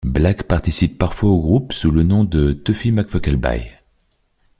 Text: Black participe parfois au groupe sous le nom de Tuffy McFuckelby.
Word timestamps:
Black 0.07 0.47
participe 0.47 0.97
parfois 0.97 1.29
au 1.29 1.39
groupe 1.39 1.73
sous 1.73 1.91
le 1.91 2.01
nom 2.01 2.23
de 2.23 2.53
Tuffy 2.53 2.91
McFuckelby. 2.91 3.67